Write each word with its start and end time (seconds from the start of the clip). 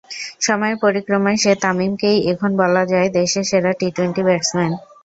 সময়ের 0.41 0.77
পরিক্রমায় 0.83 1.37
সেই 1.37 1.57
তামিমকেই 1.63 2.17
এখন 2.31 2.51
বলা 2.61 2.83
যায় 2.91 3.09
দেশের 3.17 3.45
সেরা 3.49 3.71
টি-টোয়েন্টি 3.79 4.21
ব্যাটসম্যান। 4.27 4.71